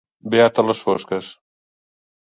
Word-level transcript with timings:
Beata 0.35 0.63
a 0.63 0.65
les 0.69 0.81
fosques. 0.87 1.31